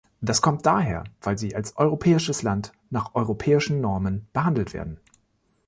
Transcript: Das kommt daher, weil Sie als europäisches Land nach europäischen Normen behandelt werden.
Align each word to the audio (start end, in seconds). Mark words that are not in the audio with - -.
Das 0.19 0.41
kommt 0.41 0.65
daher, 0.65 1.03
weil 1.21 1.37
Sie 1.37 1.55
als 1.55 1.77
europäisches 1.77 2.41
Land 2.41 2.71
nach 2.89 3.13
europäischen 3.13 3.81
Normen 3.81 4.25
behandelt 4.33 4.73
werden. 4.73 4.97